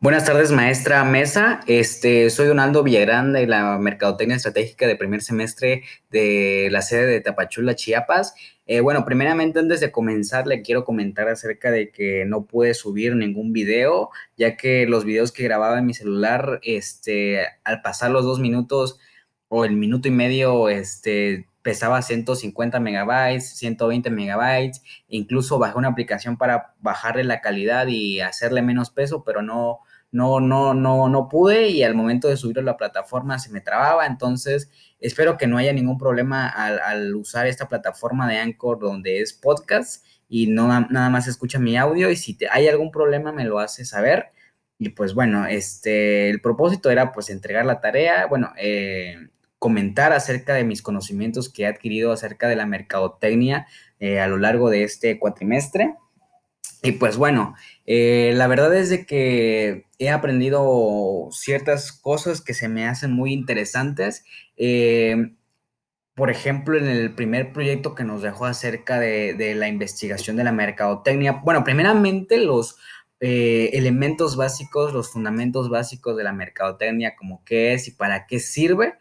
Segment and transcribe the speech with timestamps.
[0.00, 1.58] Buenas tardes, maestra Mesa.
[1.66, 7.20] Este, soy Donaldo Villagrán de la Mercadotecnia Estratégica de primer semestre de la sede de
[7.20, 8.36] Tapachula, Chiapas.
[8.66, 13.16] Eh, bueno, primeramente, antes de comenzar, le quiero comentar acerca de que no pude subir
[13.16, 18.24] ningún video, ya que los videos que grababa en mi celular, este, al pasar los
[18.24, 19.00] dos minutos
[19.48, 26.36] o el minuto y medio, este, pesaba 150 megabytes, 120 megabytes, incluso bajé una aplicación
[26.36, 29.80] para bajarle la calidad y hacerle menos peso, pero no,
[30.10, 33.60] no, no, no, no pude y al momento de subirlo a la plataforma se me
[33.60, 39.20] trababa, entonces espero que no haya ningún problema al, usar esta plataforma de Anchor donde
[39.20, 43.44] es podcast y no nada más escucha mi audio y si hay algún problema me
[43.44, 44.30] lo hace saber.
[44.78, 49.16] Y pues bueno, este, el propósito era pues entregar la tarea, bueno, eh,
[49.58, 53.66] comentar acerca de mis conocimientos que he adquirido acerca de la mercadotecnia
[53.98, 55.96] eh, a lo largo de este cuatrimestre.
[56.82, 57.56] Y pues bueno,
[57.86, 63.32] eh, la verdad es de que he aprendido ciertas cosas que se me hacen muy
[63.32, 64.24] interesantes.
[64.56, 65.34] Eh,
[66.14, 70.52] por ejemplo, en el primer proyecto que nos dejó acerca de, la investigación de la
[70.52, 72.76] mercadotecnia, bueno, primeramente los
[73.20, 78.94] elementos básicos, los fundamentos básicos de la mercadotecnia, como qué es y para qué sirve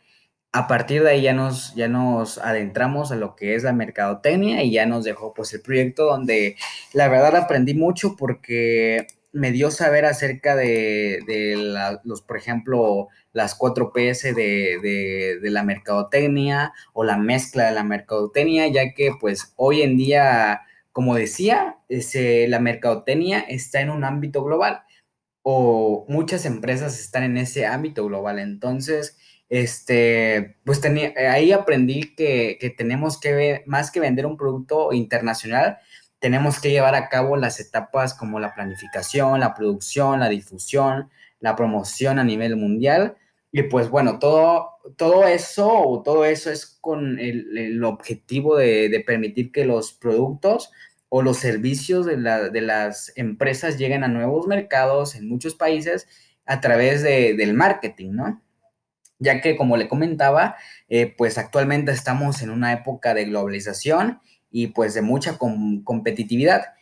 [0.57, 4.63] a partir de ahí ya nos, ya nos adentramos a lo que es la mercadotecnia
[4.63, 6.55] y ya nos dejó pues el proyecto donde
[6.93, 13.91] la verdad aprendí mucho porque me dio saber acerca de, los, por ejemplo, las cuatro
[13.93, 19.95] PS de, la mercadotecnia o la mezcla de la mercadotecnia, ya que pues hoy en
[19.95, 20.61] día,
[20.91, 24.81] como decía, ese, la mercadotecnia está en un ámbito global
[25.43, 28.39] o muchas empresas están en ese ámbito global.
[28.39, 29.17] Entonces,
[29.49, 34.91] este, pues tenía, eh, ahí aprendí que, tenemos que ver, más que vender un producto
[34.93, 35.77] internacional,
[36.19, 41.09] tenemos que llevar a cabo las etapas como la planificación, la producción, la difusión,
[41.39, 43.15] la promoción a nivel mundial.
[43.51, 49.65] Y pues bueno, todo, todo eso, todo eso es con el, objetivo de, permitir que
[49.65, 50.71] los productos
[51.09, 56.07] o los servicios de, de, las empresas lleguen a nuevos mercados en muchos países
[56.45, 58.41] a través del marketing, ¿no?
[59.19, 60.55] Ya que como le comentaba,
[60.89, 64.19] eh, pues actualmente estamos en una época de globalización
[64.51, 66.73] y pues de mucha competitividad,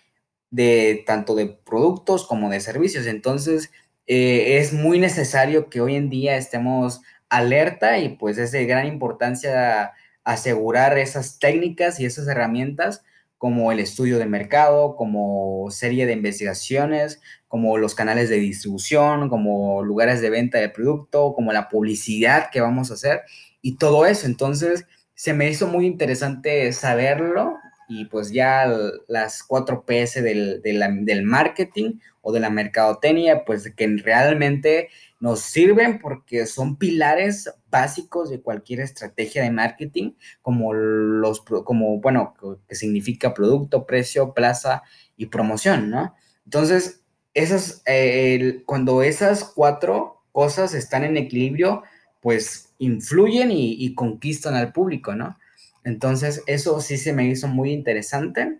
[0.51, 3.07] de tanto de productos como de servicios.
[3.07, 3.71] Entonces,
[4.07, 8.85] eh, es muy necesario que hoy en día estemos alerta y pues es de gran
[8.87, 13.03] importancia asegurar esas técnicas y esas herramientas
[13.37, 19.83] como el estudio de mercado, como serie de investigaciones, como los canales de distribución, como
[19.83, 23.21] lugares de venta de producto, como la publicidad que vamos a hacer
[23.61, 24.25] y todo eso.
[24.25, 27.57] Entonces, se me hizo muy interesante saberlo
[27.87, 28.71] y pues ya
[29.07, 35.99] las cuatro PS del, del, marketing o de la mercadotecnia, pues que realmente nos sirven
[35.99, 42.35] porque son pilares básicos de cualquier estrategia de marketing, como los, como, bueno,
[42.67, 44.83] que significa producto, precio, plaza
[45.17, 46.15] y promoción, ¿no?
[46.45, 47.03] Entonces,
[47.33, 51.83] esas, eh, cuando esas cuatro cosas están en equilibrio,
[52.21, 55.37] pues influyen y, conquistan al público, ¿no?
[55.85, 58.59] Entonces, eso sí se me hizo muy interesante.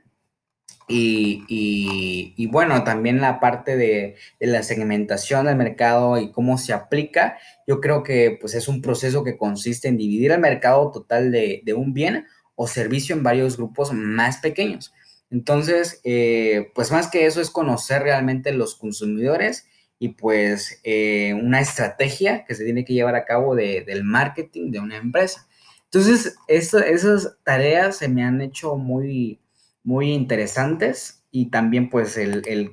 [0.88, 7.38] Y, bueno, también la parte de, la segmentación del mercado y cómo se aplica,
[7.68, 11.64] yo creo que pues es un proceso que consiste en dividir el mercado total de,
[11.76, 14.94] un bien o servicio en varios grupos más pequeños.
[15.32, 21.60] Entonces, eh, pues más que eso es conocer realmente los consumidores y pues eh, una
[21.62, 25.48] estrategia que se tiene que llevar a cabo del marketing de una empresa.
[25.96, 29.40] Entonces, esas tareas se me han hecho muy,
[29.82, 32.20] muy interesantes y también pues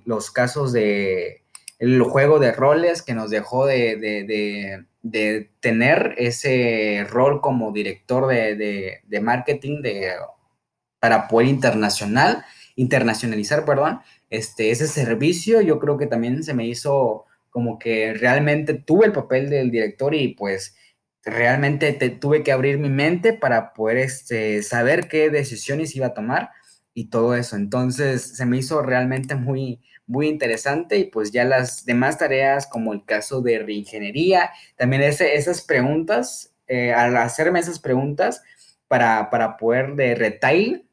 [0.04, 1.44] los casos de
[1.78, 4.84] el juego de roles que nos dejó de,
[5.60, 10.14] tener ese rol como director de, marketing de
[10.98, 12.44] para poder internacional,
[12.74, 14.00] internacionalizar, perdón,
[14.30, 19.12] este, ese servicio, yo creo que también se me hizo como que realmente tuve el
[19.12, 20.74] papel del director y pues
[21.24, 26.50] realmente tuve que abrir mi mente para poder este, saber qué decisiones iba a tomar
[26.94, 27.56] y todo eso.
[27.56, 32.92] Entonces se me hizo realmente muy, muy interesante y pues ya las demás tareas como
[32.92, 38.42] el caso de reingeniería, también ese, esas preguntas, eh, al hacerme esas preguntas
[38.88, 40.86] para, para poder de retail,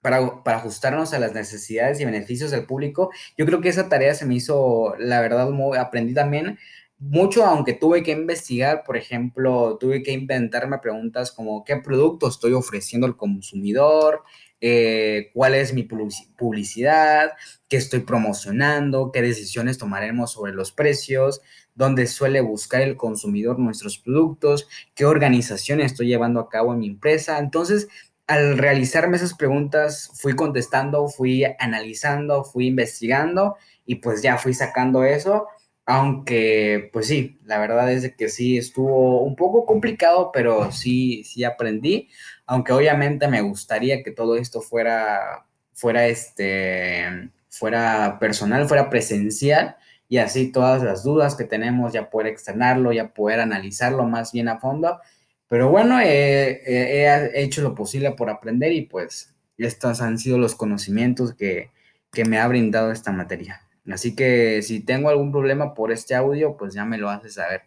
[0.00, 3.10] para, para, ajustarnos a las necesidades y beneficios del público.
[3.38, 6.58] Yo creo que esa tarea se me hizo, la verdad, muy, aprendí también
[7.02, 12.52] mucho, aunque tuve que investigar, por ejemplo, tuve que inventarme preguntas como qué producto estoy
[12.52, 14.22] ofreciendo al consumidor,
[14.60, 17.32] eh, cuál es mi publicidad,
[17.68, 21.40] qué estoy promocionando, qué decisiones tomaremos sobre los precios,
[21.74, 26.86] dónde suele buscar el consumidor nuestros productos, qué organización estoy llevando a cabo en mi
[26.86, 27.38] empresa.
[27.38, 27.88] Entonces,
[28.28, 35.02] al realizarme esas preguntas, fui contestando, fui analizando, fui investigando y pues ya fui sacando
[35.02, 35.48] eso.
[35.84, 41.44] Aunque, pues sí, la verdad es que sí estuvo un poco complicado, pero sí, sí
[41.44, 42.08] aprendí.
[42.46, 49.76] Aunque obviamente me gustaría que todo esto fuera, fuera este, fuera personal, fuera presencial
[50.08, 54.48] y así todas las dudas que tenemos ya poder externarlo, ya poder analizarlo más bien
[54.48, 55.00] a fondo.
[55.48, 61.34] Pero bueno, he hecho lo posible por aprender y pues estos han sido los conocimientos
[61.34, 61.70] que,
[62.12, 63.62] que me ha brindado esta materia.
[63.90, 67.62] Así que si tengo algún problema por este audio, pues ya me lo haces saber.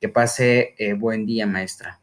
[0.00, 2.00] Que pase eh, buen día, maestra.